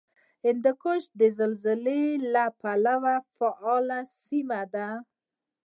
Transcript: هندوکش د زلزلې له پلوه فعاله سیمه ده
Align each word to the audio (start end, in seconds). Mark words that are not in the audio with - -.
هندوکش 0.45 1.03
د 1.19 1.21
زلزلې 1.39 2.03
له 2.33 2.45
پلوه 2.61 3.15
فعاله 3.35 3.99
سیمه 4.23 4.61
ده 4.73 4.87